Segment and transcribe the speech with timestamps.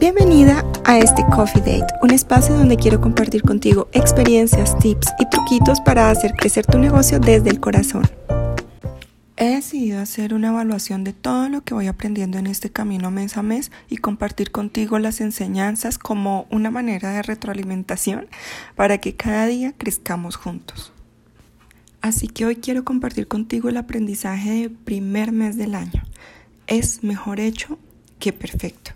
[0.00, 5.78] Bienvenida a este Coffee Date, un espacio donde quiero compartir contigo experiencias, tips y truquitos
[5.82, 8.04] para hacer crecer tu negocio desde el corazón.
[9.36, 13.36] He decidido hacer una evaluación de todo lo que voy aprendiendo en este camino mes
[13.36, 18.26] a mes y compartir contigo las enseñanzas como una manera de retroalimentación
[18.76, 20.94] para que cada día crezcamos juntos.
[22.00, 26.02] Así que hoy quiero compartir contigo el aprendizaje del primer mes del año.
[26.66, 27.78] Es mejor hecho
[28.18, 28.89] que perfecto.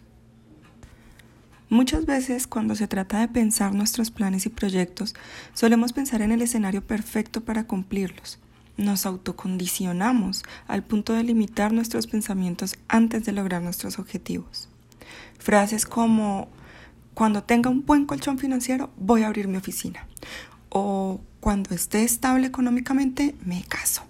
[1.75, 5.17] Muchas veces cuando se trata de pensar nuestros planes y proyectos,
[5.55, 8.39] solemos pensar en el escenario perfecto para cumplirlos.
[8.77, 14.69] Nos autocondicionamos al punto de limitar nuestros pensamientos antes de lograr nuestros objetivos.
[15.41, 16.47] Frases como
[17.13, 20.07] cuando tenga un buen colchón financiero voy a abrir mi oficina
[20.69, 24.03] o cuando esté estable económicamente, me caso.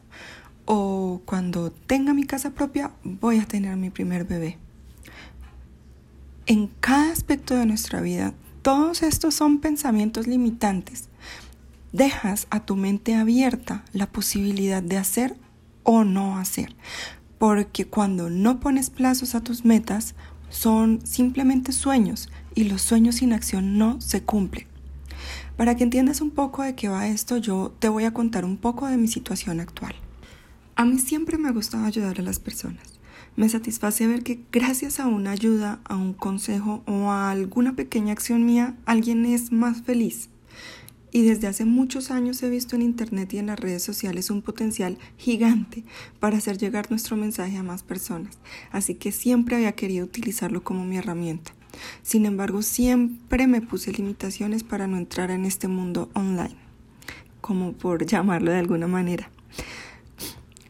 [0.66, 4.58] O cuando tenga mi casa propia, voy a tener mi primer bebé.
[6.46, 11.08] En cada aspecto de nuestra vida, todos estos son pensamientos limitantes.
[11.92, 15.38] Dejas a tu mente abierta la posibilidad de hacer
[15.84, 16.76] o no hacer.
[17.38, 20.14] Porque cuando no pones plazos a tus metas,
[20.50, 24.66] son simplemente sueños y los sueños sin acción no se cumplen.
[25.56, 28.58] Para que entiendas un poco de qué va esto, yo te voy a contar un
[28.58, 29.94] poco de mi situación actual.
[30.76, 33.00] A mí siempre me ha gustado ayudar a las personas.
[33.36, 38.12] Me satisface ver que gracias a una ayuda, a un consejo o a alguna pequeña
[38.12, 40.28] acción mía, alguien es más feliz.
[41.10, 44.42] Y desde hace muchos años he visto en Internet y en las redes sociales un
[44.42, 45.84] potencial gigante
[46.20, 48.38] para hacer llegar nuestro mensaje a más personas.
[48.70, 51.52] Así que siempre había querido utilizarlo como mi herramienta.
[52.02, 56.56] Sin embargo, siempre me puse limitaciones para no entrar en este mundo online,
[57.40, 59.28] como por llamarlo de alguna manera.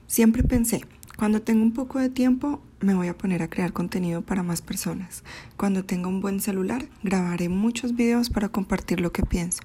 [0.06, 0.82] Siempre pensé,
[1.16, 4.62] cuando tengo un poco de tiempo, me voy a poner a crear contenido para más
[4.62, 5.24] personas.
[5.56, 9.62] Cuando tenga un buen celular, grabaré muchos videos para compartir lo que pienso.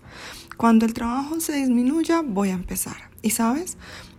[0.58, 3.10] Cuando el trabajo se disminuya, voy a empezar.
[3.22, 3.78] Y sabes,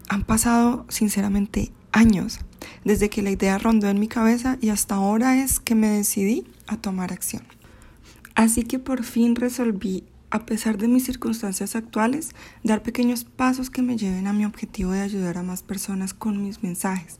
[0.08, 2.40] han pasado sinceramente años
[2.84, 6.44] desde que la idea rondó en mi cabeza y hasta ahora es que me decidí
[6.66, 7.42] a tomar acción.
[8.34, 12.30] Así que por fin resolví, a pesar de mis circunstancias actuales,
[12.62, 16.42] dar pequeños pasos que me lleven a mi objetivo de ayudar a más personas con
[16.42, 17.18] mis mensajes.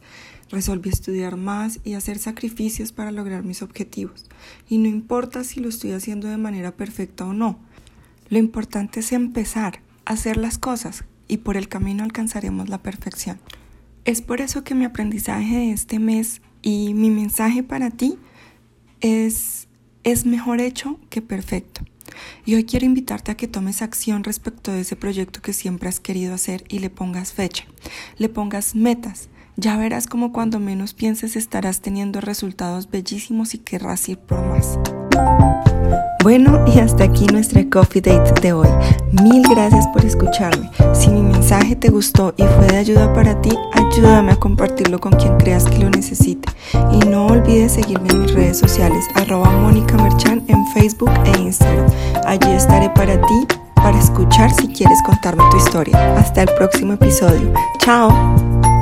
[0.48, 4.26] Resolví estudiar más y hacer sacrificios para lograr mis objetivos.
[4.68, 7.58] Y no importa si lo estoy haciendo de manera perfecta o no.
[8.28, 13.40] Lo importante es empezar, a hacer las cosas y por el camino alcanzaremos la perfección.
[14.04, 18.18] Es por eso que mi aprendizaje de este mes y mi mensaje para ti
[19.00, 19.68] es,
[20.04, 21.82] es mejor hecho que perfecto.
[22.44, 26.00] Y hoy quiero invitarte a que tomes acción respecto de ese proyecto que siempre has
[26.00, 27.64] querido hacer y le pongas fecha,
[28.18, 29.28] le pongas metas.
[29.56, 34.78] Ya verás como cuando menos pienses estarás teniendo resultados bellísimos y querrás ir por más.
[36.22, 38.68] Bueno, y hasta aquí nuestra coffee date de hoy.
[39.22, 40.70] Mil gracias por escucharme.
[40.94, 45.10] Si mi mensaje te gustó y fue de ayuda para ti, ayúdame a compartirlo con
[45.10, 46.48] quien creas que lo necesite.
[46.92, 51.90] Y no olvides seguirme en mis redes sociales, arroba Mónica Merchan en Facebook e Instagram.
[52.24, 56.16] Allí estaré para ti, para escuchar si quieres contarme tu historia.
[56.16, 57.52] Hasta el próximo episodio.
[57.80, 58.79] Chao.